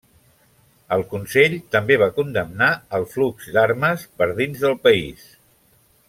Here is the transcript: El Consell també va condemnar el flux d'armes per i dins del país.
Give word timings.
El 0.95 1.03
Consell 1.11 1.55
també 1.75 1.97
va 2.05 2.09
condemnar 2.15 2.71
el 2.99 3.05
flux 3.13 3.51
d'armes 3.59 4.07
per 4.21 4.31
i 4.33 4.39
dins 4.43 4.65
del 4.67 4.79
país. 4.89 5.29